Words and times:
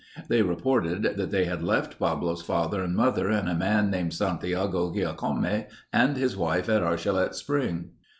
They 0.29 0.41
reported 0.41 1.03
that 1.03 1.29
they 1.29 1.45
had 1.45 1.61
left 1.61 1.99
Pablo's 1.99 2.41
father 2.41 2.81
and 2.83 2.95
mother 2.95 3.29
and 3.29 3.47
a 3.47 3.53
man 3.53 3.91
named 3.91 4.15
Santiago 4.15 4.91
Giacome 4.91 5.67
and 5.93 6.17
his 6.17 6.35
wife 6.35 6.67
at 6.69 6.81
Archilette 6.81 7.35
Spring. 7.35 7.91